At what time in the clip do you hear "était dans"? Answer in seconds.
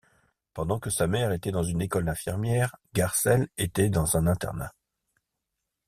1.31-1.61, 3.59-4.17